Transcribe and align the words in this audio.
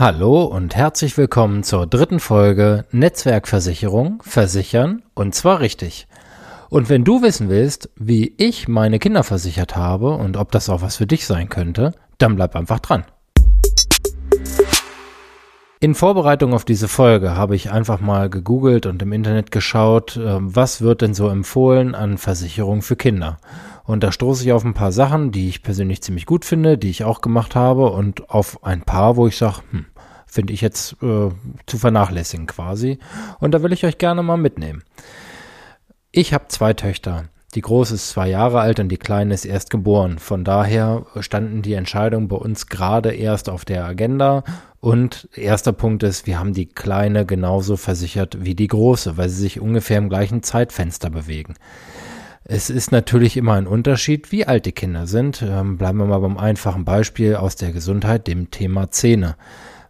Hallo 0.00 0.44
und 0.44 0.76
herzlich 0.76 1.18
willkommen 1.18 1.64
zur 1.64 1.88
dritten 1.88 2.20
Folge 2.20 2.84
Netzwerkversicherung, 2.92 4.22
versichern 4.24 5.02
und 5.14 5.34
zwar 5.34 5.58
richtig. 5.58 6.06
Und 6.70 6.88
wenn 6.88 7.02
du 7.02 7.20
wissen 7.20 7.48
willst, 7.48 7.90
wie 7.96 8.32
ich 8.36 8.68
meine 8.68 9.00
Kinder 9.00 9.24
versichert 9.24 9.74
habe 9.74 10.10
und 10.10 10.36
ob 10.36 10.52
das 10.52 10.68
auch 10.68 10.82
was 10.82 10.98
für 10.98 11.08
dich 11.08 11.26
sein 11.26 11.48
könnte, 11.48 11.94
dann 12.18 12.36
bleib 12.36 12.54
einfach 12.54 12.78
dran. 12.78 13.06
In 15.80 15.96
Vorbereitung 15.96 16.54
auf 16.54 16.64
diese 16.64 16.86
Folge 16.86 17.34
habe 17.34 17.56
ich 17.56 17.72
einfach 17.72 18.00
mal 18.00 18.30
gegoogelt 18.30 18.86
und 18.86 19.02
im 19.02 19.12
Internet 19.12 19.50
geschaut, 19.50 20.16
ähm, 20.16 20.54
was 20.54 20.80
wird 20.80 21.02
denn 21.02 21.14
so 21.14 21.28
empfohlen 21.28 21.96
an 21.96 22.18
Versicherung 22.18 22.82
für 22.82 22.94
Kinder. 22.94 23.38
Und 23.88 24.04
da 24.04 24.12
stoße 24.12 24.44
ich 24.44 24.52
auf 24.52 24.66
ein 24.66 24.74
paar 24.74 24.92
Sachen, 24.92 25.32
die 25.32 25.48
ich 25.48 25.62
persönlich 25.62 26.02
ziemlich 26.02 26.26
gut 26.26 26.44
finde, 26.44 26.76
die 26.76 26.90
ich 26.90 27.04
auch 27.04 27.22
gemacht 27.22 27.54
habe 27.54 27.90
und 27.90 28.28
auf 28.28 28.62
ein 28.62 28.82
paar, 28.82 29.16
wo 29.16 29.26
ich 29.26 29.38
sage, 29.38 29.62
hm, 29.70 29.86
finde 30.26 30.52
ich 30.52 30.60
jetzt 30.60 31.02
äh, 31.02 31.30
zu 31.64 31.78
vernachlässigen 31.78 32.46
quasi. 32.46 32.98
Und 33.40 33.52
da 33.52 33.62
will 33.62 33.72
ich 33.72 33.86
euch 33.86 33.96
gerne 33.96 34.22
mal 34.22 34.36
mitnehmen. 34.36 34.82
Ich 36.12 36.34
habe 36.34 36.48
zwei 36.48 36.74
Töchter. 36.74 37.30
Die 37.54 37.62
große 37.62 37.94
ist 37.94 38.10
zwei 38.10 38.28
Jahre 38.28 38.60
alt 38.60 38.78
und 38.78 38.90
die 38.90 38.98
kleine 38.98 39.32
ist 39.32 39.46
erst 39.46 39.70
geboren. 39.70 40.18
Von 40.18 40.44
daher 40.44 41.06
standen 41.20 41.62
die 41.62 41.72
Entscheidungen 41.72 42.28
bei 42.28 42.36
uns 42.36 42.66
gerade 42.66 43.14
erst 43.14 43.48
auf 43.48 43.64
der 43.64 43.86
Agenda. 43.86 44.44
Und 44.80 45.30
erster 45.34 45.72
Punkt 45.72 46.02
ist, 46.02 46.26
wir 46.26 46.38
haben 46.38 46.52
die 46.52 46.66
kleine 46.66 47.24
genauso 47.24 47.78
versichert 47.78 48.44
wie 48.44 48.54
die 48.54 48.68
große, 48.68 49.16
weil 49.16 49.30
sie 49.30 49.40
sich 49.40 49.60
ungefähr 49.60 49.96
im 49.96 50.10
gleichen 50.10 50.42
Zeitfenster 50.42 51.08
bewegen. 51.08 51.54
Es 52.50 52.70
ist 52.70 52.92
natürlich 52.92 53.36
immer 53.36 53.52
ein 53.52 53.66
Unterschied, 53.66 54.32
wie 54.32 54.46
alt 54.46 54.64
die 54.64 54.72
Kinder 54.72 55.06
sind. 55.06 55.44
Ähm, 55.46 55.76
bleiben 55.76 55.98
wir 55.98 56.06
mal 56.06 56.20
beim 56.20 56.38
einfachen 56.38 56.86
Beispiel 56.86 57.36
aus 57.36 57.56
der 57.56 57.72
Gesundheit, 57.72 58.26
dem 58.26 58.50
Thema 58.50 58.90
Zähne. 58.90 59.36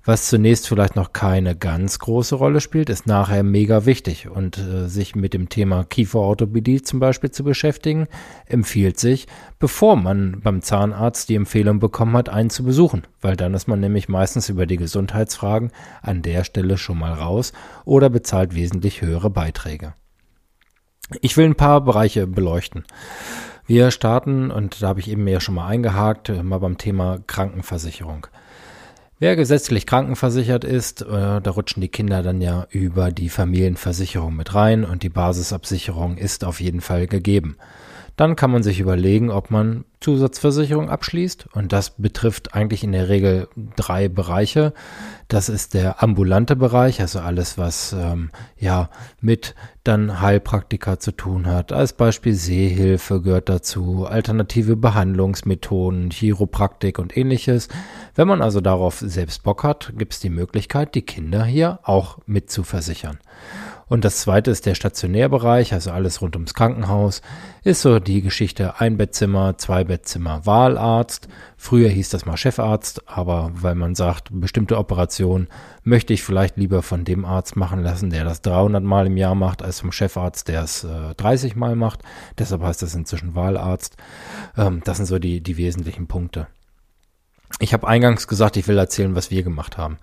Was 0.04 0.26
zunächst 0.26 0.66
vielleicht 0.66 0.96
noch 0.96 1.12
keine 1.12 1.54
ganz 1.54 2.00
große 2.00 2.34
Rolle 2.34 2.60
spielt, 2.60 2.90
ist 2.90 3.06
nachher 3.06 3.44
mega 3.44 3.86
wichtig. 3.86 4.28
Und 4.28 4.58
äh, 4.58 4.88
sich 4.88 5.14
mit 5.14 5.34
dem 5.34 5.48
Thema 5.48 5.84
Kieferorthopädie 5.84 6.82
zum 6.82 6.98
Beispiel 6.98 7.30
zu 7.30 7.44
beschäftigen, 7.44 8.08
empfiehlt 8.46 8.98
sich, 8.98 9.28
bevor 9.60 9.94
man 9.94 10.40
beim 10.40 10.60
Zahnarzt 10.60 11.28
die 11.28 11.36
Empfehlung 11.36 11.78
bekommen 11.78 12.16
hat, 12.16 12.28
einen 12.28 12.50
zu 12.50 12.64
besuchen. 12.64 13.06
Weil 13.20 13.36
dann 13.36 13.54
ist 13.54 13.68
man 13.68 13.78
nämlich 13.78 14.08
meistens 14.08 14.48
über 14.48 14.66
die 14.66 14.78
Gesundheitsfragen 14.78 15.70
an 16.02 16.22
der 16.22 16.42
Stelle 16.42 16.76
schon 16.76 16.98
mal 16.98 17.12
raus 17.12 17.52
oder 17.84 18.10
bezahlt 18.10 18.56
wesentlich 18.56 19.00
höhere 19.00 19.30
Beiträge. 19.30 19.94
Ich 21.22 21.36
will 21.36 21.46
ein 21.46 21.54
paar 21.54 21.80
Bereiche 21.80 22.26
beleuchten. 22.26 22.84
Wir 23.66 23.90
starten, 23.90 24.50
und 24.50 24.82
da 24.82 24.88
habe 24.88 25.00
ich 25.00 25.10
eben 25.10 25.26
ja 25.28 25.40
schon 25.40 25.54
mal 25.54 25.66
eingehakt, 25.66 26.30
mal 26.42 26.58
beim 26.58 26.78
Thema 26.78 27.18
Krankenversicherung. 27.26 28.26
Wer 29.18 29.34
gesetzlich 29.34 29.86
krankenversichert 29.86 30.64
ist, 30.64 31.02
äh, 31.02 31.40
da 31.40 31.50
rutschen 31.50 31.80
die 31.80 31.88
Kinder 31.88 32.22
dann 32.22 32.40
ja 32.40 32.66
über 32.70 33.10
die 33.10 33.28
Familienversicherung 33.28 34.36
mit 34.36 34.54
rein 34.54 34.84
und 34.84 35.02
die 35.02 35.08
Basisabsicherung 35.08 36.16
ist 36.18 36.44
auf 36.44 36.60
jeden 36.60 36.80
Fall 36.80 37.08
gegeben. 37.08 37.56
Dann 38.18 38.34
kann 38.34 38.50
man 38.50 38.64
sich 38.64 38.80
überlegen, 38.80 39.30
ob 39.30 39.52
man 39.52 39.84
Zusatzversicherung 40.00 40.90
abschließt. 40.90 41.50
Und 41.52 41.72
das 41.72 41.90
betrifft 41.90 42.52
eigentlich 42.52 42.82
in 42.82 42.90
der 42.90 43.08
Regel 43.08 43.46
drei 43.76 44.08
Bereiche. 44.08 44.74
Das 45.28 45.48
ist 45.48 45.72
der 45.72 46.02
ambulante 46.02 46.56
Bereich, 46.56 47.00
also 47.00 47.20
alles, 47.20 47.58
was 47.58 47.92
ähm, 47.92 48.30
ja 48.58 48.90
mit 49.20 49.54
dann 49.84 50.20
Heilpraktika 50.20 50.98
zu 50.98 51.12
tun 51.12 51.46
hat. 51.46 51.70
Als 51.70 51.92
Beispiel 51.92 52.34
Sehhilfe 52.34 53.22
gehört 53.22 53.48
dazu, 53.48 54.04
alternative 54.04 54.74
Behandlungsmethoden, 54.74 56.10
Chiropraktik 56.10 56.98
und 56.98 57.16
ähnliches. 57.16 57.68
Wenn 58.16 58.26
man 58.26 58.42
also 58.42 58.60
darauf 58.60 58.98
selbst 58.98 59.44
Bock 59.44 59.62
hat, 59.62 59.92
gibt 59.96 60.14
es 60.14 60.18
die 60.18 60.30
Möglichkeit, 60.30 60.96
die 60.96 61.02
Kinder 61.02 61.44
hier 61.44 61.78
auch 61.84 62.18
mit 62.26 62.50
zu 62.50 62.64
versichern. 62.64 63.20
Und 63.88 64.04
das 64.04 64.18
zweite 64.18 64.50
ist 64.50 64.66
der 64.66 64.74
Stationärbereich, 64.74 65.72
also 65.72 65.90
alles 65.90 66.20
rund 66.20 66.36
ums 66.36 66.54
Krankenhaus. 66.54 67.22
Ist 67.64 67.80
so 67.80 67.98
die 67.98 68.20
Geschichte 68.20 68.80
Einbettzimmer, 68.80 69.56
Zweibettzimmer, 69.56 70.44
Wahlarzt. 70.44 71.28
Früher 71.56 71.88
hieß 71.88 72.10
das 72.10 72.26
mal 72.26 72.36
Chefarzt, 72.36 73.08
aber 73.08 73.50
weil 73.54 73.74
man 73.74 73.94
sagt, 73.94 74.28
bestimmte 74.30 74.76
Operationen 74.76 75.48
möchte 75.84 76.12
ich 76.12 76.22
vielleicht 76.22 76.56
lieber 76.56 76.82
von 76.82 77.04
dem 77.04 77.24
Arzt 77.24 77.56
machen 77.56 77.82
lassen, 77.82 78.10
der 78.10 78.24
das 78.24 78.42
300 78.42 78.84
Mal 78.84 79.06
im 79.06 79.16
Jahr 79.16 79.34
macht, 79.34 79.62
als 79.62 79.80
vom 79.80 79.92
Chefarzt, 79.92 80.48
der 80.48 80.62
es 80.62 80.84
äh, 80.84 81.14
30 81.16 81.56
Mal 81.56 81.74
macht. 81.74 82.02
Deshalb 82.38 82.62
heißt 82.62 82.82
das 82.82 82.94
inzwischen 82.94 83.34
Wahlarzt. 83.34 83.96
Ähm, 84.56 84.82
das 84.84 84.98
sind 84.98 85.06
so 85.06 85.18
die, 85.18 85.40
die 85.40 85.56
wesentlichen 85.56 86.06
Punkte. 86.06 86.46
Ich 87.60 87.72
habe 87.72 87.88
eingangs 87.88 88.28
gesagt, 88.28 88.56
ich 88.56 88.68
will 88.68 88.78
erzählen, 88.78 89.14
was 89.14 89.30
wir 89.30 89.42
gemacht 89.42 89.78
haben. 89.78 89.98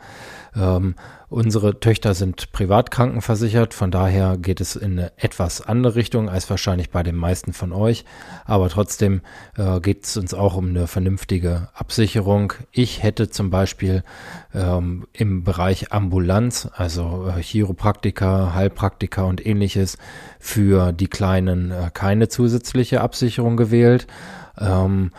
Ähm, 0.56 0.96
unsere 1.30 1.80
Töchter 1.80 2.14
sind 2.14 2.52
privat 2.52 2.92
krankenversichert, 2.92 3.74
von 3.74 3.92
daher 3.92 4.38
geht 4.38 4.62
es 4.62 4.76
in 4.76 5.00
eine 5.00 5.12
etwas 5.18 5.62
andere 5.62 5.96
Richtung 5.96 6.30
als 6.30 6.50
wahrscheinlich 6.50 6.90
bei 6.90 7.04
den 7.04 7.16
meisten 7.16 7.54
von 7.54 7.74
euch. 7.74 8.06
Aber 8.46 8.70
trotzdem 8.70 9.22
äh, 9.58 9.80
geht 9.80 10.06
es 10.06 10.16
uns 10.18 10.34
auch 10.34 10.56
um 10.56 10.70
eine 10.70 10.88
vernünftige 10.88 11.70
Absicherung. 11.74 12.54
Ich 12.72 13.04
hätte 13.04 13.30
zum 13.30 13.50
Beispiel 13.50 14.04
ähm, 14.54 15.06
im 15.14 15.44
Bereich 15.44 15.92
Ambulanz, 15.92 16.70
also 16.74 17.28
äh, 17.28 17.42
Chiropraktiker, 17.42 18.54
Heilpraktiker 18.54 19.26
und 19.26 19.46
ähnliches, 19.46 19.98
für 20.40 20.94
die 20.94 21.08
Kleinen 21.08 21.72
äh, 21.72 21.90
keine 21.94 22.30
zusätzliche 22.30 23.02
Absicherung 23.02 23.58
gewählt. 23.58 24.08
Ähm, 24.58 25.12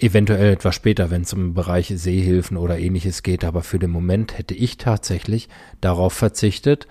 eventuell 0.00 0.52
etwas 0.52 0.74
später, 0.74 1.10
wenn 1.10 1.22
es 1.22 1.32
um 1.32 1.54
Bereich 1.54 1.92
Sehhilfen 1.94 2.56
oder 2.56 2.78
ähnliches 2.78 3.22
geht. 3.22 3.44
Aber 3.44 3.62
für 3.62 3.78
den 3.78 3.90
Moment 3.90 4.36
hätte 4.38 4.54
ich 4.54 4.76
tatsächlich 4.76 5.48
darauf 5.80 6.12
verzichtet, 6.12 6.86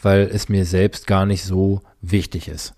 weil 0.00 0.22
es 0.22 0.48
mir 0.48 0.64
selbst 0.64 1.06
gar 1.06 1.26
nicht 1.26 1.44
so 1.44 1.80
wichtig 2.00 2.48
ist. 2.48 2.74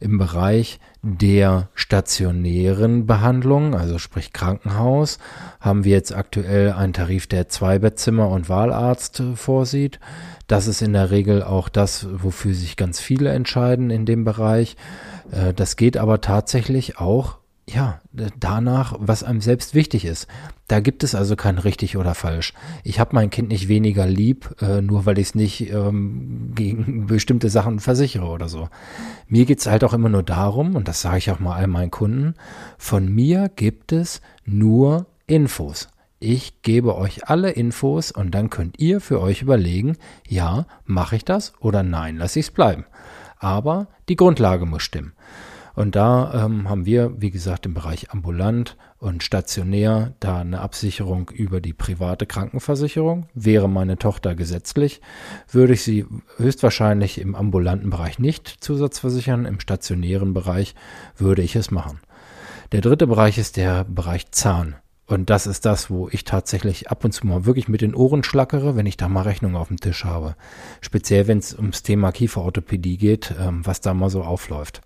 Im 0.00 0.16
Bereich 0.16 0.80
der 1.02 1.68
stationären 1.74 3.06
Behandlung, 3.06 3.74
also 3.74 3.98
sprich 3.98 4.32
Krankenhaus, 4.32 5.18
haben 5.60 5.84
wir 5.84 5.92
jetzt 5.92 6.14
aktuell 6.14 6.72
einen 6.72 6.94
Tarif, 6.94 7.26
der 7.26 7.48
zwei 7.48 7.78
Bettzimmer 7.78 8.28
und 8.28 8.48
Wahlarzt 8.48 9.22
vorsieht. 9.34 10.00
Das 10.46 10.66
ist 10.66 10.82
in 10.82 10.94
der 10.94 11.10
Regel 11.10 11.42
auch 11.42 11.68
das, 11.68 12.06
wofür 12.10 12.54
sich 12.54 12.76
ganz 12.76 12.98
viele 12.98 13.30
entscheiden 13.30 13.90
in 13.90 14.06
dem 14.06 14.24
Bereich. 14.24 14.76
Äh, 15.30 15.54
das 15.54 15.76
geht 15.76 15.96
aber 15.96 16.20
tatsächlich 16.20 16.98
auch 16.98 17.39
ja, 17.74 18.00
danach, 18.38 18.94
was 18.98 19.22
einem 19.22 19.40
selbst 19.40 19.74
wichtig 19.74 20.04
ist. 20.04 20.26
Da 20.66 20.80
gibt 20.80 21.04
es 21.04 21.14
also 21.14 21.36
kein 21.36 21.58
richtig 21.58 21.96
oder 21.96 22.14
falsch. 22.14 22.52
Ich 22.84 23.00
habe 23.00 23.14
mein 23.14 23.30
Kind 23.30 23.48
nicht 23.48 23.68
weniger 23.68 24.06
lieb, 24.06 24.56
äh, 24.60 24.80
nur 24.80 25.06
weil 25.06 25.18
ich 25.18 25.28
es 25.28 25.34
nicht 25.34 25.70
ähm, 25.70 26.52
gegen 26.54 27.06
bestimmte 27.06 27.48
Sachen 27.48 27.80
versichere 27.80 28.26
oder 28.26 28.48
so. 28.48 28.68
Mir 29.28 29.46
geht's 29.46 29.66
halt 29.66 29.84
auch 29.84 29.92
immer 29.92 30.08
nur 30.08 30.22
darum, 30.22 30.76
und 30.76 30.88
das 30.88 31.00
sage 31.00 31.18
ich 31.18 31.30
auch 31.30 31.40
mal 31.40 31.56
all 31.56 31.66
meinen 31.66 31.90
Kunden, 31.90 32.34
von 32.78 33.12
mir 33.12 33.50
gibt 33.54 33.92
es 33.92 34.20
nur 34.44 35.06
Infos. 35.26 35.88
Ich 36.18 36.62
gebe 36.62 36.96
euch 36.96 37.28
alle 37.28 37.50
Infos 37.50 38.10
und 38.10 38.34
dann 38.34 38.50
könnt 38.50 38.78
ihr 38.78 39.00
für 39.00 39.20
euch 39.20 39.42
überlegen, 39.42 39.96
ja, 40.28 40.66
mache 40.84 41.16
ich 41.16 41.24
das 41.24 41.54
oder 41.60 41.82
nein, 41.82 42.16
lasse 42.16 42.40
ich 42.40 42.46
es 42.46 42.52
bleiben. 42.52 42.84
Aber 43.38 43.88
die 44.08 44.16
Grundlage 44.16 44.66
muss 44.66 44.82
stimmen. 44.82 45.14
Und 45.80 45.96
da 45.96 46.44
ähm, 46.44 46.68
haben 46.68 46.84
wir, 46.84 47.22
wie 47.22 47.30
gesagt, 47.30 47.64
im 47.64 47.72
Bereich 47.72 48.10
ambulant 48.10 48.76
und 48.98 49.22
stationär 49.22 50.12
da 50.20 50.40
eine 50.40 50.60
Absicherung 50.60 51.30
über 51.30 51.62
die 51.62 51.72
private 51.72 52.26
Krankenversicherung. 52.26 53.28
Wäre 53.32 53.66
meine 53.66 53.96
Tochter 53.96 54.34
gesetzlich, 54.34 55.00
würde 55.50 55.72
ich 55.72 55.82
sie 55.82 56.04
höchstwahrscheinlich 56.36 57.18
im 57.18 57.34
ambulanten 57.34 57.88
Bereich 57.88 58.18
nicht 58.18 58.46
zusatzversichern. 58.60 59.46
Im 59.46 59.58
stationären 59.58 60.34
Bereich 60.34 60.74
würde 61.16 61.40
ich 61.40 61.56
es 61.56 61.70
machen. 61.70 62.00
Der 62.72 62.82
dritte 62.82 63.06
Bereich 63.06 63.38
ist 63.38 63.56
der 63.56 63.84
Bereich 63.84 64.30
Zahn. 64.32 64.76
Und 65.06 65.30
das 65.30 65.46
ist 65.46 65.64
das, 65.64 65.88
wo 65.88 66.10
ich 66.10 66.24
tatsächlich 66.24 66.90
ab 66.90 67.06
und 67.06 67.12
zu 67.12 67.26
mal 67.26 67.46
wirklich 67.46 67.68
mit 67.68 67.80
den 67.80 67.94
Ohren 67.94 68.22
schlackere, 68.22 68.76
wenn 68.76 68.84
ich 68.84 68.98
da 68.98 69.08
mal 69.08 69.22
Rechnungen 69.22 69.56
auf 69.56 69.68
dem 69.68 69.80
Tisch 69.80 70.04
habe. 70.04 70.36
Speziell, 70.82 71.26
wenn 71.26 71.38
es 71.38 71.54
ums 71.54 71.82
Thema 71.82 72.12
Kieferorthopädie 72.12 72.98
geht, 72.98 73.34
ähm, 73.40 73.64
was 73.64 73.80
da 73.80 73.94
mal 73.94 74.10
so 74.10 74.22
aufläuft. 74.22 74.82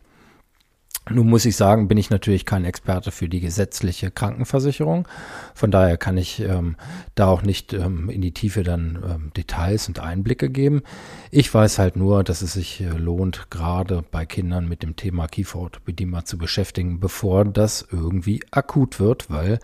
Nun 1.10 1.28
muss 1.28 1.44
ich 1.44 1.54
sagen, 1.54 1.86
bin 1.86 1.98
ich 1.98 2.08
natürlich 2.08 2.46
kein 2.46 2.64
Experte 2.64 3.10
für 3.10 3.28
die 3.28 3.40
gesetzliche 3.40 4.10
Krankenversicherung. 4.10 5.06
Von 5.54 5.70
daher 5.70 5.98
kann 5.98 6.16
ich 6.16 6.40
ähm, 6.40 6.76
da 7.14 7.26
auch 7.26 7.42
nicht 7.42 7.74
ähm, 7.74 8.08
in 8.08 8.22
die 8.22 8.32
Tiefe 8.32 8.62
dann 8.62 9.02
ähm, 9.06 9.32
Details 9.36 9.86
und 9.86 9.98
Einblicke 9.98 10.48
geben. 10.48 10.82
Ich 11.30 11.52
weiß 11.52 11.78
halt 11.78 11.96
nur, 11.96 12.24
dass 12.24 12.40
es 12.40 12.54
sich 12.54 12.80
äh, 12.80 12.88
lohnt, 12.88 13.50
gerade 13.50 14.02
bei 14.10 14.24
Kindern 14.24 14.66
mit 14.66 14.82
dem 14.82 14.96
Thema 14.96 15.26
Kieferorthopädie 15.26 16.06
mal 16.06 16.24
zu 16.24 16.38
beschäftigen, 16.38 17.00
bevor 17.00 17.44
das 17.44 17.86
irgendwie 17.92 18.42
akut 18.50 18.98
wird, 18.98 19.28
weil 19.28 19.58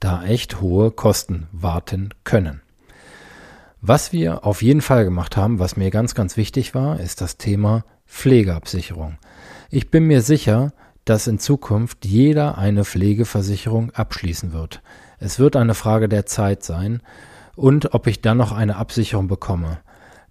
da 0.00 0.24
echt 0.24 0.62
hohe 0.62 0.90
Kosten 0.90 1.46
warten 1.52 2.14
können. 2.24 2.62
Was 3.82 4.14
wir 4.14 4.46
auf 4.46 4.62
jeden 4.62 4.80
Fall 4.80 5.04
gemacht 5.04 5.36
haben, 5.36 5.58
was 5.58 5.76
mir 5.76 5.90
ganz, 5.90 6.14
ganz 6.14 6.38
wichtig 6.38 6.74
war, 6.74 6.98
ist 6.98 7.20
das 7.20 7.36
Thema 7.36 7.84
Pflegeabsicherung. 8.06 9.18
Ich 9.68 9.90
bin 9.90 10.04
mir 10.04 10.22
sicher, 10.22 10.72
dass 11.06 11.26
in 11.26 11.38
Zukunft 11.38 12.04
jeder 12.04 12.58
eine 12.58 12.84
Pflegeversicherung 12.84 13.92
abschließen 13.92 14.52
wird. 14.52 14.82
Es 15.18 15.38
wird 15.38 15.56
eine 15.56 15.74
Frage 15.74 16.10
der 16.10 16.26
Zeit 16.26 16.62
sein. 16.62 17.00
und 17.54 17.94
ob 17.94 18.06
ich 18.06 18.20
dann 18.20 18.36
noch 18.36 18.52
eine 18.52 18.76
Absicherung 18.76 19.28
bekomme. 19.28 19.78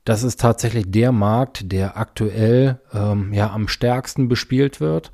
Das 0.04 0.22
ist 0.22 0.40
tatsächlich 0.40 0.92
der 0.92 1.12
Markt, 1.12 1.72
der 1.72 1.98
aktuell 1.98 2.80
ähm, 2.94 3.34
ja 3.34 3.52
am 3.52 3.68
stärksten 3.68 4.28
bespielt 4.28 4.80
wird. 4.80 5.12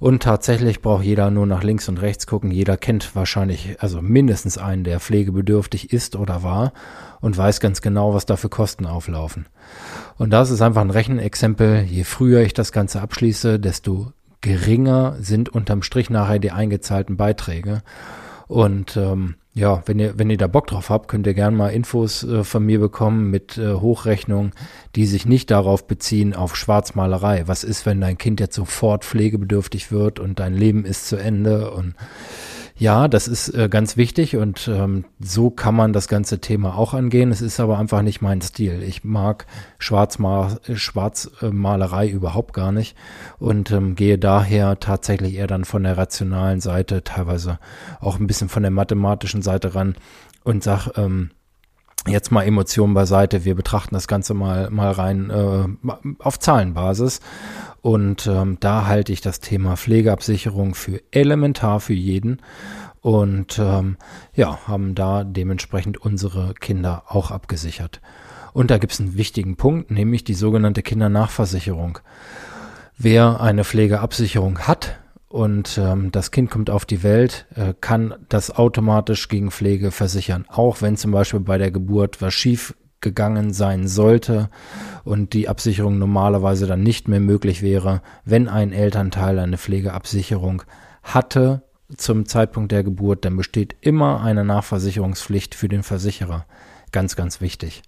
Und 0.00 0.24
tatsächlich 0.24 0.82
braucht 0.82 1.04
jeder 1.04 1.30
nur 1.30 1.46
nach 1.46 1.62
links 1.62 1.88
und 1.88 2.02
rechts 2.02 2.26
gucken. 2.26 2.50
Jeder 2.50 2.76
kennt 2.76 3.14
wahrscheinlich, 3.14 3.76
also 3.80 4.02
mindestens 4.02 4.58
einen, 4.58 4.82
der 4.82 4.98
pflegebedürftig 4.98 5.92
ist 5.92 6.16
oder 6.16 6.42
war 6.42 6.72
und 7.20 7.38
weiß 7.38 7.60
ganz 7.60 7.80
genau, 7.80 8.12
was 8.12 8.26
da 8.26 8.36
für 8.36 8.48
Kosten 8.48 8.86
auflaufen. 8.86 9.46
Und 10.18 10.30
das 10.30 10.50
ist 10.50 10.60
einfach 10.60 10.80
ein 10.80 10.90
Rechenexempel. 10.90 11.82
Je 11.82 12.02
früher 12.02 12.40
ich 12.40 12.54
das 12.54 12.72
Ganze 12.72 13.00
abschließe, 13.00 13.60
desto 13.60 14.12
geringer 14.44 15.16
sind 15.20 15.48
unterm 15.48 15.82
Strich 15.82 16.10
nachher 16.10 16.38
die 16.38 16.50
eingezahlten 16.50 17.16
Beiträge. 17.16 17.82
Und 18.46 18.94
ähm, 18.98 19.36
ja, 19.54 19.82
wenn 19.86 19.98
ihr, 19.98 20.18
wenn 20.18 20.28
ihr 20.28 20.36
da 20.36 20.48
Bock 20.48 20.66
drauf 20.66 20.90
habt, 20.90 21.08
könnt 21.08 21.26
ihr 21.26 21.32
gerne 21.32 21.56
mal 21.56 21.70
Infos 21.70 22.24
äh, 22.24 22.44
von 22.44 22.66
mir 22.66 22.78
bekommen 22.78 23.30
mit 23.30 23.56
äh, 23.56 23.72
Hochrechnungen, 23.72 24.52
die 24.96 25.06
sich 25.06 25.24
nicht 25.24 25.50
darauf 25.50 25.86
beziehen, 25.86 26.34
auf 26.34 26.56
Schwarzmalerei. 26.56 27.44
Was 27.46 27.64
ist, 27.64 27.86
wenn 27.86 28.02
dein 28.02 28.18
Kind 28.18 28.38
jetzt 28.38 28.54
sofort 28.54 29.04
pflegebedürftig 29.04 29.90
wird 29.90 30.20
und 30.20 30.40
dein 30.40 30.52
Leben 30.52 30.84
ist 30.84 31.08
zu 31.08 31.16
Ende 31.16 31.70
und 31.70 31.94
ja, 32.76 33.06
das 33.06 33.28
ist 33.28 33.50
äh, 33.50 33.68
ganz 33.68 33.96
wichtig 33.96 34.36
und 34.36 34.66
ähm, 34.66 35.04
so 35.20 35.50
kann 35.50 35.76
man 35.76 35.92
das 35.92 36.08
ganze 36.08 36.40
Thema 36.40 36.76
auch 36.76 36.92
angehen. 36.92 37.30
Es 37.30 37.40
ist 37.40 37.60
aber 37.60 37.78
einfach 37.78 38.02
nicht 38.02 38.20
mein 38.20 38.42
Stil. 38.42 38.82
Ich 38.82 39.04
mag 39.04 39.46
Schwarzmal 39.78 40.58
Schwarzmalerei 40.72 42.08
überhaupt 42.08 42.52
gar 42.52 42.72
nicht 42.72 42.96
und 43.38 43.70
ähm, 43.70 43.94
gehe 43.94 44.18
daher 44.18 44.80
tatsächlich 44.80 45.34
eher 45.34 45.46
dann 45.46 45.64
von 45.64 45.84
der 45.84 45.96
rationalen 45.96 46.60
Seite, 46.60 47.04
teilweise 47.04 47.60
auch 48.00 48.18
ein 48.18 48.26
bisschen 48.26 48.48
von 48.48 48.62
der 48.62 48.72
mathematischen 48.72 49.42
Seite 49.42 49.76
ran 49.76 49.94
und 50.42 50.64
sag, 50.64 50.88
ähm, 50.96 51.30
Jetzt 52.06 52.30
mal 52.30 52.42
Emotionen 52.42 52.92
beiseite. 52.92 53.46
Wir 53.46 53.54
betrachten 53.54 53.94
das 53.94 54.06
Ganze 54.06 54.34
mal, 54.34 54.68
mal 54.68 54.90
rein 54.90 55.30
äh, 55.30 55.88
auf 56.18 56.38
Zahlenbasis. 56.38 57.20
Und 57.84 58.26
ähm, 58.26 58.56
da 58.60 58.86
halte 58.86 59.12
ich 59.12 59.20
das 59.20 59.40
Thema 59.40 59.76
Pflegeabsicherung 59.76 60.74
für 60.74 61.02
elementar 61.10 61.80
für 61.80 61.92
jeden. 61.92 62.40
Und 63.02 63.58
ähm, 63.58 63.98
ja, 64.34 64.58
haben 64.66 64.94
da 64.94 65.22
dementsprechend 65.22 65.98
unsere 65.98 66.54
Kinder 66.54 67.02
auch 67.08 67.30
abgesichert. 67.30 68.00
Und 68.54 68.70
da 68.70 68.78
gibt 68.78 68.94
es 68.94 69.00
einen 69.00 69.18
wichtigen 69.18 69.56
Punkt, 69.56 69.90
nämlich 69.90 70.24
die 70.24 70.32
sogenannte 70.32 70.82
Kindernachversicherung. 70.82 71.98
Wer 72.96 73.42
eine 73.42 73.64
Pflegeabsicherung 73.64 74.60
hat, 74.60 74.98
und 75.28 75.76
ähm, 75.76 76.10
das 76.10 76.30
Kind 76.30 76.48
kommt 76.50 76.70
auf 76.70 76.86
die 76.86 77.02
Welt, 77.02 77.44
äh, 77.54 77.74
kann 77.78 78.14
das 78.30 78.50
automatisch 78.50 79.28
gegen 79.28 79.50
Pflege 79.50 79.90
versichern. 79.90 80.46
Auch 80.48 80.80
wenn 80.80 80.96
zum 80.96 81.10
Beispiel 81.10 81.40
bei 81.40 81.58
der 81.58 81.70
Geburt 81.70 82.22
was 82.22 82.32
schief 82.32 82.74
gegangen 83.04 83.52
sein 83.52 83.86
sollte 83.86 84.50
und 85.04 85.32
die 85.32 85.48
Absicherung 85.48 85.98
normalerweise 85.98 86.66
dann 86.66 86.82
nicht 86.82 87.06
mehr 87.06 87.20
möglich 87.20 87.62
wäre, 87.62 88.02
wenn 88.24 88.48
ein 88.48 88.72
Elternteil 88.72 89.38
eine 89.38 89.58
Pflegeabsicherung 89.58 90.64
hatte 91.04 91.62
zum 91.96 92.26
Zeitpunkt 92.26 92.72
der 92.72 92.82
Geburt, 92.82 93.24
dann 93.24 93.36
besteht 93.36 93.76
immer 93.80 94.22
eine 94.22 94.44
Nachversicherungspflicht 94.44 95.54
für 95.54 95.68
den 95.68 95.84
Versicherer. 95.84 96.46
Ganz, 96.90 97.14
ganz 97.14 97.40
wichtig. 97.40 97.82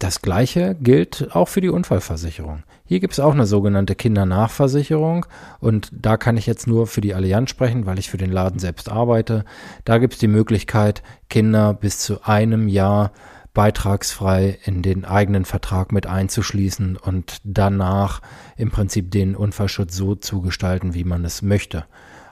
Das 0.00 0.22
gleiche 0.22 0.76
gilt 0.80 1.28
auch 1.32 1.48
für 1.48 1.60
die 1.60 1.68
Unfallversicherung. 1.68 2.62
Hier 2.86 3.00
gibt 3.00 3.12
es 3.12 3.20
auch 3.20 3.34
eine 3.34 3.44
sogenannte 3.44 3.94
Kindernachversicherung 3.94 5.26
und 5.60 5.90
da 5.92 6.16
kann 6.16 6.38
ich 6.38 6.46
jetzt 6.46 6.66
nur 6.66 6.86
für 6.86 7.02
die 7.02 7.14
Allianz 7.14 7.50
sprechen, 7.50 7.84
weil 7.84 7.98
ich 7.98 8.08
für 8.08 8.16
den 8.16 8.32
Laden 8.32 8.58
selbst 8.58 8.88
arbeite. 8.88 9.44
Da 9.84 9.98
gibt 9.98 10.14
es 10.14 10.18
die 10.18 10.26
Möglichkeit, 10.26 11.02
Kinder 11.28 11.74
bis 11.74 11.98
zu 11.98 12.24
einem 12.24 12.66
Jahr 12.66 13.12
beitragsfrei 13.54 14.58
in 14.64 14.82
den 14.82 15.04
eigenen 15.04 15.44
Vertrag 15.44 15.92
mit 15.92 16.06
einzuschließen 16.06 16.96
und 16.96 17.38
danach 17.44 18.20
im 18.56 18.70
Prinzip 18.70 19.10
den 19.10 19.34
Unfallschutz 19.34 19.96
so 19.96 20.14
zu 20.14 20.40
gestalten, 20.40 20.94
wie 20.94 21.04
man 21.04 21.24
es 21.24 21.42
möchte. 21.42 21.84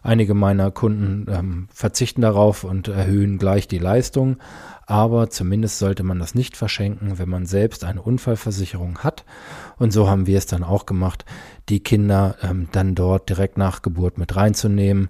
Einige 0.03 0.35
meiner 0.35 0.70
Kunden 0.70 1.26
ähm, 1.29 1.69
verzichten 1.73 2.23
darauf 2.23 2.62
und 2.65 2.88
erhöhen 2.88 3.38
gleich 3.38 3.67
die 3.67 3.79
Leistung, 3.79 4.37
aber 4.87 5.29
zumindest 5.29 5.79
sollte 5.79 6.03
man 6.03 6.19
das 6.19 6.35
nicht 6.35 6.56
verschenken, 6.56 7.19
wenn 7.19 7.29
man 7.29 7.47
selbst 7.47 7.85
eine 7.85 8.00
Unfallversicherung 8.00 9.00
hat. 9.00 9.25
Und 9.76 9.93
so 9.93 10.09
haben 10.09 10.26
wir 10.26 10.38
es 10.38 10.47
dann 10.47 10.62
auch 10.62 10.87
gemacht, 10.87 11.25
die 11.69 11.81
Kinder 11.81 12.37
ähm, 12.43 12.69
dann 12.73 12.94
dort 12.94 13.29
direkt 13.29 13.59
nach 13.59 13.82
Geburt 13.82 14.19
mit 14.19 14.37
reinzunehmen 14.37 15.09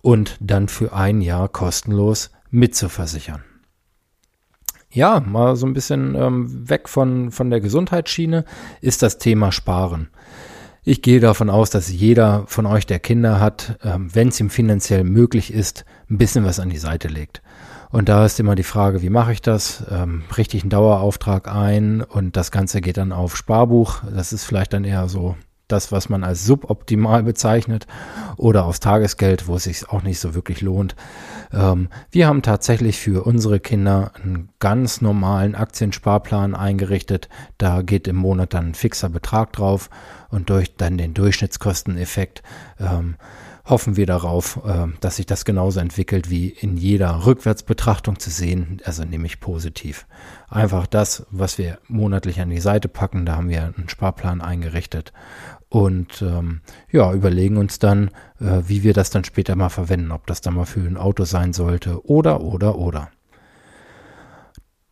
und 0.00 0.36
dann 0.40 0.68
für 0.68 0.92
ein 0.92 1.20
Jahr 1.20 1.48
kostenlos 1.48 2.30
mitzuversichern. 2.50 3.49
Ja, 4.92 5.20
mal 5.20 5.54
so 5.54 5.66
ein 5.66 5.72
bisschen 5.72 6.16
ähm, 6.16 6.68
weg 6.68 6.88
von, 6.88 7.30
von 7.30 7.50
der 7.50 7.60
Gesundheitsschiene 7.60 8.44
ist 8.80 9.02
das 9.02 9.18
Thema 9.18 9.52
Sparen. 9.52 10.08
Ich 10.82 11.02
gehe 11.02 11.20
davon 11.20 11.50
aus, 11.50 11.70
dass 11.70 11.92
jeder 11.92 12.44
von 12.46 12.66
euch, 12.66 12.86
der 12.86 12.98
Kinder 12.98 13.38
hat, 13.38 13.78
ähm, 13.84 14.12
wenn 14.14 14.28
es 14.28 14.40
ihm 14.40 14.50
finanziell 14.50 15.04
möglich 15.04 15.52
ist, 15.52 15.84
ein 16.10 16.18
bisschen 16.18 16.44
was 16.44 16.58
an 16.58 16.70
die 16.70 16.78
Seite 16.78 17.06
legt. 17.06 17.42
Und 17.90 18.08
da 18.08 18.24
ist 18.24 18.40
immer 18.40 18.54
die 18.54 18.62
Frage, 18.62 19.02
wie 19.02 19.10
mache 19.10 19.32
ich 19.32 19.42
das? 19.42 19.84
Ähm, 19.90 20.22
richte 20.36 20.56
ich 20.56 20.62
einen 20.62 20.70
Dauerauftrag 20.70 21.48
ein 21.48 22.02
und 22.02 22.36
das 22.36 22.50
Ganze 22.50 22.80
geht 22.80 22.96
dann 22.96 23.12
auf 23.12 23.36
Sparbuch. 23.36 24.02
Das 24.14 24.32
ist 24.32 24.44
vielleicht 24.44 24.72
dann 24.72 24.84
eher 24.84 25.08
so 25.08 25.36
das, 25.72 25.92
was 25.92 26.08
man 26.08 26.24
als 26.24 26.44
suboptimal 26.44 27.22
bezeichnet 27.22 27.86
oder 28.36 28.64
aus 28.64 28.80
Tagesgeld, 28.80 29.48
wo 29.48 29.56
es 29.56 29.64
sich 29.64 29.88
auch 29.88 30.02
nicht 30.02 30.20
so 30.20 30.34
wirklich 30.34 30.60
lohnt. 30.60 30.96
Ähm, 31.52 31.88
wir 32.10 32.26
haben 32.26 32.42
tatsächlich 32.42 32.98
für 32.98 33.26
unsere 33.26 33.60
Kinder 33.60 34.12
einen 34.22 34.50
ganz 34.58 35.00
normalen 35.00 35.54
Aktiensparplan 35.54 36.54
eingerichtet. 36.54 37.28
Da 37.58 37.82
geht 37.82 38.08
im 38.08 38.16
Monat 38.16 38.54
dann 38.54 38.68
ein 38.68 38.74
fixer 38.74 39.08
Betrag 39.08 39.52
drauf 39.52 39.90
und 40.30 40.50
durch 40.50 40.76
dann 40.76 40.98
den 40.98 41.14
Durchschnittskosteneffekt 41.14 42.42
ähm, 42.78 43.16
hoffen 43.64 43.96
wir 43.96 44.06
darauf, 44.06 44.60
äh, 44.64 44.86
dass 45.00 45.16
sich 45.16 45.26
das 45.26 45.44
genauso 45.44 45.80
entwickelt 45.80 46.30
wie 46.30 46.48
in 46.48 46.76
jeder 46.76 47.26
Rückwärtsbetrachtung 47.26 48.18
zu 48.18 48.30
sehen, 48.30 48.80
also 48.84 49.04
nämlich 49.04 49.40
positiv. 49.40 50.06
Einfach 50.48 50.86
das, 50.86 51.26
was 51.30 51.58
wir 51.58 51.78
monatlich 51.88 52.40
an 52.40 52.50
die 52.50 52.60
Seite 52.60 52.88
packen, 52.88 53.26
da 53.26 53.36
haben 53.36 53.48
wir 53.48 53.62
einen 53.76 53.88
Sparplan 53.88 54.40
eingerichtet 54.40 55.12
und 55.68 56.20
ähm, 56.20 56.60
ja, 56.90 57.12
überlegen 57.12 57.56
uns 57.56 57.78
dann, 57.78 58.08
äh, 58.40 58.62
wie 58.66 58.82
wir 58.82 58.92
das 58.92 59.10
dann 59.10 59.24
später 59.24 59.54
mal 59.54 59.68
verwenden, 59.68 60.10
ob 60.10 60.26
das 60.26 60.40
dann 60.40 60.54
mal 60.54 60.66
für 60.66 60.80
ein 60.80 60.96
Auto 60.96 61.24
sein 61.24 61.52
sollte 61.52 62.04
oder, 62.06 62.40
oder, 62.40 62.76
oder. 62.76 63.10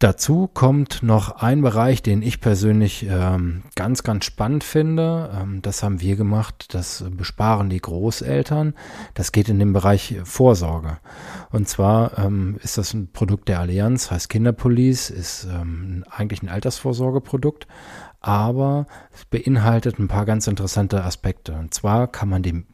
Dazu 0.01 0.47
kommt 0.47 1.03
noch 1.03 1.43
ein 1.43 1.61
Bereich, 1.61 2.05
den 2.05 2.23
ich 2.23 2.41
persönlich 2.41 3.05
ähm, 3.11 3.65
ganz, 3.75 4.05
ganz 4.05 4.27
spannend 4.27 4.63
finde. 4.63 5.37
Ähm, 5.37 5.61
das 5.61 5.83
haben 5.83 6.01
wir 6.01 6.15
gemacht. 6.15 6.73
Das 6.73 7.05
besparen 7.11 7.69
die 7.69 7.81
Großeltern. 7.81 8.75
Das 9.15 9.33
geht 9.33 9.49
in 9.49 9.59
den 9.59 9.73
Bereich 9.73 10.15
Vorsorge. 10.23 10.99
Und 11.51 11.69
zwar 11.69 12.17
ähm, 12.17 12.61
ist 12.63 12.79
das 12.79 12.95
ein 12.95 13.11
Produkt 13.11 13.49
der 13.49 13.59
Allianz, 13.59 14.13
heißt 14.13 14.29
Kinderpolice, 14.29 15.13
ist 15.13 15.49
ähm, 15.51 16.05
eigentlich 16.09 16.45
ein 16.45 16.49
Altersvorsorgeprodukt, 16.49 17.67
aber 18.21 18.87
es 19.13 19.25
beinhaltet 19.25 19.99
ein 19.99 20.07
paar 20.07 20.27
ganz 20.27 20.47
interessante 20.47 21.03
Aspekte. 21.03 21.55
Und 21.55 21.75
zwar 21.75 22.07
kann 22.07 22.29
man 22.29 22.45
die 22.45 22.65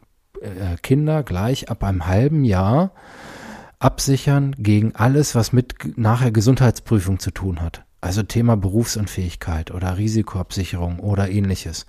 äh, 0.43 0.77
Kinder 0.83 1.23
gleich 1.23 1.71
ab 1.71 1.85
einem 1.85 2.07
halben 2.07 2.45
Jahr 2.45 2.93
absichern 3.85 4.57
gegen 4.59 4.95
alles, 4.97 5.35
was 5.35 5.53
mit 5.53 5.75
nachher 5.97 6.33
Gesundheitsprüfung 6.33 7.19
zu 7.19 7.31
tun 7.31 7.61
hat. 7.61 7.85
Also 8.01 8.23
Thema 8.23 8.57
Berufsunfähigkeit 8.57 9.71
oder 9.71 9.99
Risikoabsicherung 9.99 10.99
oder 10.99 11.31
ähnliches. 11.31 11.87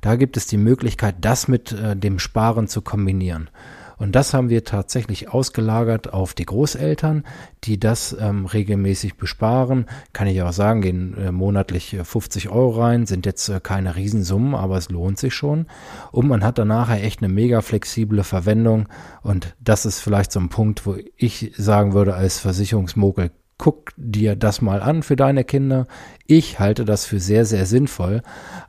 Da 0.00 0.16
gibt 0.16 0.36
es 0.36 0.46
die 0.46 0.56
Möglichkeit, 0.56 1.16
das 1.20 1.46
mit 1.46 1.72
äh, 1.72 1.96
dem 1.96 2.18
Sparen 2.18 2.66
zu 2.66 2.82
kombinieren. 2.82 3.50
Und 3.96 4.14
das 4.14 4.34
haben 4.34 4.48
wir 4.48 4.64
tatsächlich 4.64 5.28
ausgelagert 5.28 6.12
auf 6.12 6.34
die 6.34 6.46
Großeltern, 6.46 7.24
die 7.64 7.78
das 7.78 8.16
ähm, 8.18 8.46
regelmäßig 8.46 9.16
besparen. 9.16 9.86
Kann 10.12 10.26
ich 10.26 10.42
auch 10.42 10.52
sagen, 10.52 10.80
gehen 10.80 11.16
äh, 11.16 11.32
monatlich 11.32 11.96
50 12.02 12.46
äh, 12.46 12.48
Euro 12.48 12.82
rein, 12.82 13.06
sind 13.06 13.26
jetzt 13.26 13.48
äh, 13.48 13.60
keine 13.60 13.96
Riesensummen, 13.96 14.54
aber 14.54 14.76
es 14.76 14.90
lohnt 14.90 15.18
sich 15.18 15.34
schon. 15.34 15.66
Und 16.12 16.28
man 16.28 16.44
hat 16.44 16.58
dann 16.58 16.68
nachher 16.68 17.02
echt 17.02 17.22
eine 17.22 17.32
mega 17.32 17.60
flexible 17.60 18.24
Verwendung. 18.24 18.88
Und 19.22 19.54
das 19.60 19.86
ist 19.86 20.00
vielleicht 20.00 20.32
so 20.32 20.40
ein 20.40 20.48
Punkt, 20.48 20.86
wo 20.86 20.96
ich 21.16 21.52
sagen 21.56 21.92
würde, 21.94 22.14
als 22.14 22.40
Versicherungsmogel, 22.40 23.30
guck 23.56 23.92
dir 23.96 24.36
das 24.36 24.60
mal 24.60 24.82
an 24.82 25.02
für 25.02 25.16
deine 25.16 25.44
Kinder. 25.44 25.86
Ich 26.26 26.58
halte 26.58 26.84
das 26.84 27.06
für 27.06 27.20
sehr, 27.20 27.44
sehr 27.44 27.66
sinnvoll, 27.66 28.22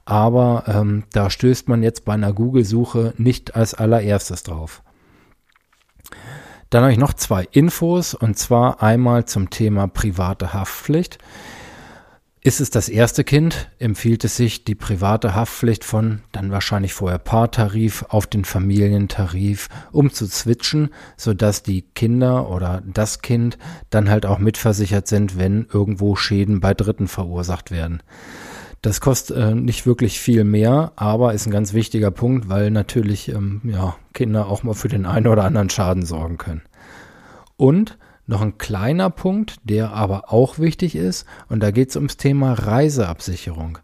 aber 0.05 0.65
ähm, 0.67 1.03
da 1.11 1.29
stößt 1.29 1.67
man 1.67 1.83
jetzt 1.83 2.05
bei 2.05 2.13
einer 2.13 2.33
Google-Suche 2.33 3.13
nicht 3.17 3.55
als 3.55 3.73
allererstes 3.73 4.43
drauf. 4.43 4.83
Dann 6.75 6.83
habe 6.83 6.91
ich 6.91 6.99
noch 6.99 7.13
zwei 7.13 7.47
Infos 7.53 8.13
und 8.13 8.37
zwar 8.37 8.83
einmal 8.83 9.23
zum 9.23 9.49
Thema 9.49 9.87
private 9.87 10.53
Haftpflicht. 10.53 11.19
Ist 12.41 12.59
es 12.59 12.69
das 12.69 12.89
erste 12.89 13.23
Kind, 13.23 13.71
empfiehlt 13.79 14.25
es 14.25 14.35
sich, 14.35 14.65
die 14.65 14.75
private 14.75 15.35
Haftpflicht 15.35 15.85
von 15.85 16.23
dann 16.33 16.51
wahrscheinlich 16.51 16.93
vorher 16.93 17.17
Paartarif 17.17 18.03
auf 18.09 18.27
den 18.27 18.43
Familientarif 18.43 19.69
umzuzwitschen, 19.93 20.89
sodass 21.15 21.63
die 21.63 21.83
Kinder 21.83 22.49
oder 22.49 22.83
das 22.85 23.21
Kind 23.21 23.57
dann 23.89 24.09
halt 24.09 24.25
auch 24.25 24.39
mitversichert 24.39 25.07
sind, 25.07 25.39
wenn 25.39 25.67
irgendwo 25.71 26.17
Schäden 26.17 26.59
bei 26.59 26.73
Dritten 26.73 27.07
verursacht 27.07 27.71
werden. 27.71 28.03
Das 28.85 29.01
kostet 29.01 29.35
äh, 29.35 29.55
nicht 29.55 29.87
wirklich 29.87 30.19
viel 30.19 30.43
mehr, 30.43 30.91
aber 30.95 31.33
ist 31.33 31.47
ein 31.47 31.51
ganz 31.51 31.73
wichtiger 31.73 32.11
Punkt, 32.11 32.49
weil 32.49 32.69
natürlich 32.69 33.29
ähm, 33.29 33.61
ja, 33.63 33.95
Kinder 34.13 34.45
auch 34.45 34.61
mal 34.61 34.75
für 34.75 34.89
den 34.89 35.07
einen 35.07 35.25
oder 35.25 35.43
anderen 35.43 35.71
Schaden 35.71 36.05
sorgen 36.05 36.37
können. 36.37 36.61
Und 37.57 37.97
noch 38.27 38.41
ein 38.41 38.59
kleiner 38.59 39.09
Punkt, 39.09 39.55
der 39.63 39.91
aber 39.93 40.31
auch 40.31 40.59
wichtig 40.59 40.95
ist, 40.95 41.25
und 41.49 41.61
da 41.61 41.71
geht 41.71 41.89
es 41.89 41.95
ums 41.95 42.17
Thema 42.17 42.53
Reiseabsicherung. 42.53 43.79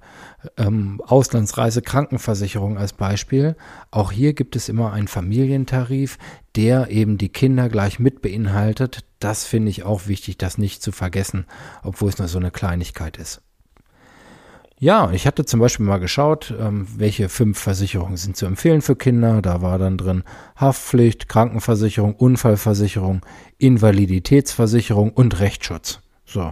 Ähm, 0.55 1.01
Auslandsreisekrankenversicherung 1.03 2.77
als 2.77 2.93
Beispiel. 2.93 3.55
Auch 3.89 4.11
hier 4.11 4.33
gibt 4.33 4.55
es 4.55 4.69
immer 4.69 4.93
einen 4.93 5.07
Familientarif, 5.07 6.19
der 6.55 6.91
eben 6.91 7.17
die 7.17 7.29
Kinder 7.29 7.69
gleich 7.69 7.97
mit 7.97 8.21
beinhaltet. 8.21 9.03
Das 9.17 9.47
finde 9.47 9.71
ich 9.71 9.81
auch 9.81 10.05
wichtig, 10.05 10.37
das 10.37 10.59
nicht 10.59 10.83
zu 10.83 10.91
vergessen, 10.91 11.47
obwohl 11.81 12.09
es 12.09 12.19
nur 12.19 12.27
so 12.27 12.37
eine 12.37 12.51
Kleinigkeit 12.51 13.17
ist. 13.17 13.41
Ja, 14.81 15.11
ich 15.11 15.27
hatte 15.27 15.45
zum 15.45 15.59
Beispiel 15.59 15.85
mal 15.85 15.99
geschaut, 15.99 16.51
ähm, 16.59 16.87
welche 16.97 17.29
fünf 17.29 17.59
Versicherungen 17.59 18.17
sind 18.17 18.35
zu 18.35 18.47
empfehlen 18.47 18.81
für 18.81 18.95
Kinder. 18.95 19.43
Da 19.43 19.61
war 19.61 19.77
dann 19.77 19.95
drin 19.95 20.23
Haftpflicht, 20.55 21.29
Krankenversicherung, 21.29 22.15
Unfallversicherung, 22.15 23.21
Invaliditätsversicherung 23.59 25.11
und 25.11 25.39
Rechtsschutz. 25.39 25.99
So, 26.25 26.51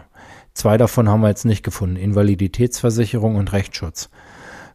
zwei 0.54 0.78
davon 0.78 1.10
haben 1.10 1.22
wir 1.22 1.30
jetzt 1.30 1.46
nicht 1.46 1.64
gefunden. 1.64 1.96
Invaliditätsversicherung 1.96 3.36
und 3.36 3.52
Rechtsschutz. 3.52 4.12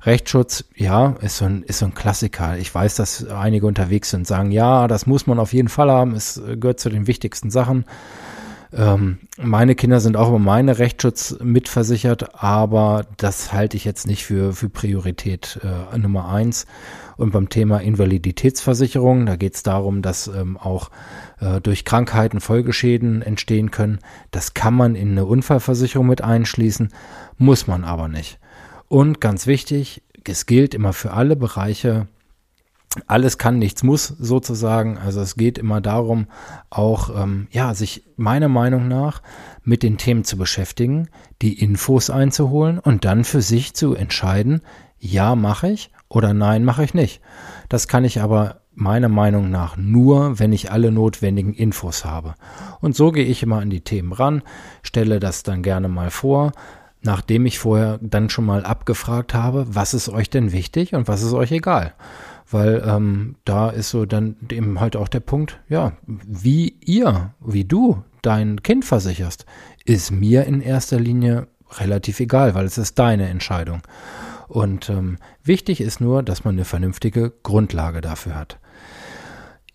Rechtsschutz, 0.03 0.65
ja, 0.75 1.15
ist 1.21 1.37
so, 1.37 1.45
ein, 1.45 1.63
ist 1.63 1.79
so 1.79 1.87
ein 1.87 1.95
Klassiker. 1.95 2.59
Ich 2.59 2.75
weiß, 2.75 2.97
dass 2.97 3.25
einige 3.29 3.69
unterwegs 3.69 4.11
sind 4.11 4.23
und 4.23 4.27
sagen, 4.27 4.51
ja, 4.51 4.89
das 4.89 5.07
muss 5.07 5.29
man 5.29 5.39
auf 5.39 5.53
jeden 5.53 5.69
Fall 5.69 5.93
haben. 5.93 6.17
Es 6.17 6.43
gehört 6.57 6.81
zu 6.81 6.91
den 6.91 7.07
wichtigsten 7.07 7.53
Sachen. 7.53 7.85
Ähm, 8.77 9.19
meine 9.37 9.77
Kinder 9.77 10.01
sind 10.01 10.17
auch 10.17 10.29
über 10.29 10.41
meine 10.41 10.79
Rechtsschutz 10.79 11.37
mitversichert, 11.41 12.43
aber 12.43 13.07
das 13.17 13.53
halte 13.53 13.77
ich 13.77 13.85
jetzt 13.85 14.07
nicht 14.07 14.25
für, 14.25 14.53
für 14.53 14.69
Priorität 14.69 15.61
äh, 15.63 15.97
Nummer 15.99 16.29
eins. 16.29 16.67
Und 17.17 17.31
beim 17.31 17.49
Thema 17.49 17.79
Invaliditätsversicherung, 17.79 19.27
da 19.27 19.37
geht 19.37 19.55
es 19.55 19.63
darum, 19.63 20.03
dass 20.03 20.27
ähm, 20.27 20.57
auch 20.57 20.91
äh, 21.41 21.61
durch 21.61 21.85
Krankheiten 21.85 22.41
Folgeschäden 22.41 23.23
entstehen 23.23 23.71
können. 23.71 24.01
Das 24.33 24.55
kann 24.55 24.75
man 24.75 24.97
in 24.97 25.13
eine 25.13 25.25
Unfallversicherung 25.25 26.09
mit 26.09 26.23
einschließen, 26.23 26.89
muss 27.39 27.69
man 27.69 27.85
aber 27.85 28.09
nicht. 28.09 28.41
Und 28.89 29.21
ganz 29.21 29.47
wichtig, 29.47 30.03
es 30.27 30.47
gilt 30.47 30.75
immer 30.75 30.93
für 30.93 31.13
alle 31.13 31.37
Bereiche 31.37 32.09
alles 33.07 33.39
kann, 33.39 33.59
nichts 33.59 33.83
muss 33.83 34.07
sozusagen. 34.07 34.99
Also 34.99 35.21
es 35.21 35.37
geht 35.37 35.59
immer 35.59 35.81
darum, 35.81 36.27
auch 36.71 37.11
ähm, 37.23 37.49
ja, 37.51 37.75
sich 37.75 38.05
meiner 38.17 38.49
Meinung 38.49 38.89
nach 38.89 39.23
mit 39.63 39.83
den 39.83 39.99
Themen 39.99 40.25
zu 40.25 40.37
beschäftigen, 40.37 41.09
die 41.43 41.59
Infos 41.61 42.11
einzuholen 42.11 42.79
und 42.79 43.05
dann 43.05 43.25
für 43.25 43.43
sich 43.43 43.75
zu 43.75 43.95
entscheiden, 43.95 44.61
ja 44.99 45.35
mache 45.35 45.69
ich 45.69 45.91
oder 46.09 46.35
nein 46.35 46.65
mache 46.65 46.85
ich 46.85 46.95
nicht. 46.95 47.21
Das 47.69 47.89
kann 47.89 48.05
ich 48.05 48.21
aber 48.21 48.61
meiner 48.75 49.09
Meinung 49.09 49.51
nach 49.51 49.77
nur, 49.77 50.39
wenn 50.39 50.53
ich 50.53 50.73
alle 50.73 50.91
notwendigen 50.91 51.55
Infos 51.55 52.05
habe. 52.05 52.35
Und 52.81 52.97
so 52.97 53.13
gehe 53.13 53.25
ich 53.25 53.43
immer 53.43 53.61
an 53.61 53.71
die 53.71 53.83
Themen 53.83 54.13
ran, 54.13 54.43
stelle 54.83 55.21
das 55.21 55.43
dann 55.43 55.63
gerne 55.63 55.89
mal 55.89 56.11
vor, 56.11 56.53
nachdem 57.03 57.47
ich 57.47 57.59
vorher 57.59 57.99
dann 58.03 58.31
schon 58.31 58.47
mal 58.47 58.65
abgefragt 58.65 59.35
habe, 59.35 59.67
was 59.69 59.95
ist 59.95 60.09
euch 60.09 60.31
denn 60.31 60.53
wichtig 60.53 60.95
und 60.95 61.07
was 61.07 61.23
ist 61.23 61.35
euch 61.35 61.53
egal 61.53 61.95
weil 62.51 62.83
ähm, 62.87 63.37
da 63.45 63.71
ist 63.71 63.91
so 63.91 64.07
dann 64.07 64.37
eben 64.51 64.81
halt 64.81 64.97
auch 64.97 65.09
der 65.09 65.21
Punkt, 65.21 65.61
ja, 65.69 65.93
wie 66.07 66.77
ihr, 66.81 67.35
wie 67.41 67.65
du 67.65 68.03
dein 68.23 68.63
Kind 68.63 68.85
versicherst, 68.85 69.47
ist 69.85 70.11
mir 70.11 70.45
in 70.45 70.61
erster 70.61 70.99
Linie 70.99 71.49
relativ 71.79 72.21
egal, 72.21 72.55
weil 72.55 72.65
es 72.67 72.79
ist 72.79 72.99
deine 72.99 73.29
Entscheidung. 73.29 73.83
Und 74.49 74.89
ähm, 74.91 75.19
wichtig 75.43 75.81
ist 75.81 76.01
nur, 76.01 76.23
dass 76.23 76.45
man 76.45 76.55
eine 76.55 76.65
vernünftige 76.65 77.33
Grundlage 77.43 78.01
dafür 78.01 78.35
hat. 78.35 78.59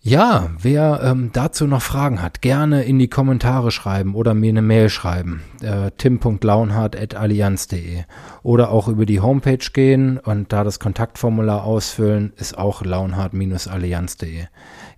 Ja, 0.02 0.48
wer 0.58 1.02
ähm, 1.04 1.28
dazu 1.34 1.66
noch 1.66 1.82
Fragen 1.82 2.22
hat, 2.22 2.40
gerne 2.40 2.84
in 2.84 2.98
die 2.98 3.08
Kommentare 3.08 3.70
schreiben 3.70 4.14
oder 4.14 4.32
mir 4.32 4.48
eine 4.48 4.62
Mail 4.62 4.88
schreiben. 4.88 5.42
Äh, 5.60 5.90
tim.launhardt.allianz.de 5.98 8.04
oder 8.42 8.70
auch 8.70 8.88
über 8.88 9.04
die 9.04 9.20
Homepage 9.20 9.66
gehen 9.74 10.16
und 10.16 10.54
da 10.54 10.64
das 10.64 10.80
Kontaktformular 10.80 11.64
ausfüllen, 11.64 12.32
ist 12.38 12.56
auch 12.56 12.82
launhardt-allianz.de. 12.82 14.46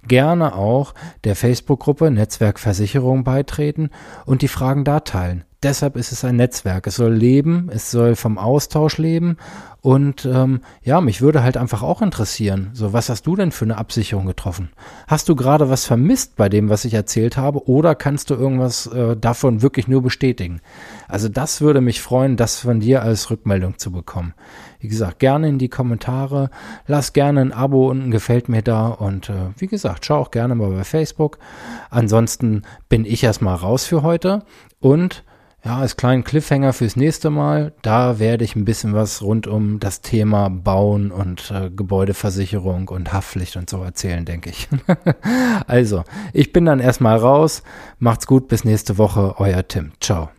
Gerne 0.07 0.55
auch 0.55 0.95
der 1.25 1.35
Facebook-Gruppe 1.35 2.13
Netzwerk 2.13 2.61
Versicherung 2.61 3.25
beitreten 3.25 3.91
und 4.25 4.43
die 4.43 4.49
Fragen 4.49 4.85
da 4.85 5.01
teilen. 5.01 5.43
Deshalb 5.63 5.97
ist 5.97 6.11
es 6.11 6.25
ein 6.25 6.37
Netzwerk. 6.37 6.87
Es 6.87 6.97
soll 6.97 7.13
leben, 7.13 7.71
es 7.73 7.91
soll 7.91 8.17
vom 8.17 8.37
Austausch 8.37 8.99
leben 8.99 9.37
und 9.83 10.27
ähm, 10.27 10.61
ja, 10.85 11.01
mich 11.01 11.23
würde 11.23 11.43
halt 11.43 11.57
einfach 11.57 11.83
auch 11.83 12.03
interessieren, 12.03 12.71
so 12.73 12.93
was 12.93 13.09
hast 13.09 13.27
du 13.27 13.35
denn 13.35 13.51
für 13.51 13.65
eine 13.65 13.79
Absicherung 13.79 14.27
getroffen? 14.27 14.71
Hast 15.09 15.29
du 15.29 15.35
gerade 15.35 15.71
was 15.71 15.87
vermisst 15.87 16.37
bei 16.37 16.49
dem, 16.49 16.69
was 16.69 16.85
ich 16.85 16.95
erzählt 16.95 17.37
habe, 17.37 17.69
oder 17.69 17.97
kannst 17.97 18.31
du 18.31 18.35
irgendwas 18.35 18.87
äh, 18.87 19.17
davon 19.17 19.61
wirklich 19.61 19.89
nur 19.89 20.01
bestätigen? 20.01 20.61
Also 21.09 21.29
das 21.29 21.61
würde 21.61 21.81
mich 21.81 22.01
freuen, 22.01 22.37
das 22.37 22.61
von 22.61 22.79
dir 22.79 23.03
als 23.03 23.29
Rückmeldung 23.29 23.77
zu 23.77 23.91
bekommen. 23.91 24.35
Wie 24.79 24.87
gesagt, 24.87 25.19
gerne 25.19 25.49
in 25.49 25.59
die 25.59 25.69
Kommentare, 25.69 26.51
lass 26.87 27.13
gerne 27.13 27.41
ein 27.41 27.53
Abo 27.53 27.91
und 27.91 28.05
ein 28.05 28.11
gefällt 28.13 28.49
mir 28.49 28.63
da 28.63 28.87
und 28.87 29.31
äh, 29.31 29.51
wie 29.59 29.67
gesagt, 29.67 30.07
schau 30.07 30.19
auch 30.19 30.31
gerne 30.31 30.55
mal 30.55 30.71
bei 30.71 30.85
Facebook. 30.85 31.39
Ansonsten 31.91 32.63
bin 32.89 33.05
ich 33.05 33.25
erstmal 33.25 33.57
raus 33.57 33.85
für 33.85 34.05
heute 34.05 34.45
und 34.79 35.25
ja, 35.65 35.79
als 35.79 35.97
kleinen 35.97 36.25
Cliffhanger 36.25 36.73
fürs 36.73 36.97
nächste 36.97 37.31
Mal, 37.31 37.73
da 37.83 38.19
werde 38.19 38.45
ich 38.45 38.57
ein 38.57 38.65
bisschen 38.65 38.95
was 38.95 39.23
rund 39.23 39.47
um 39.47 39.79
das 39.79 40.01
Thema 40.01 40.51
Bauen 40.51 41.13
und 41.13 41.53
äh, 41.53 41.71
Gebäudeversicherung 41.71 42.89
und 42.89 43.13
Haftpflicht 43.13 43.57
und 43.57 43.71
so 43.71 43.83
erzählen, 43.83 44.25
denke 44.25 44.51
ich. 44.51 44.69
also, 45.67 46.03
ich 46.33 46.53
bin 46.53 46.65
dann 46.65 46.81
erstmal 46.81 47.17
raus. 47.17 47.63
Macht's 47.99 48.27
gut, 48.27 48.49
bis 48.49 48.65
nächste 48.65 48.99
Woche, 48.99 49.37
euer 49.39 49.67
Tim. 49.67 49.93
Ciao. 50.01 50.31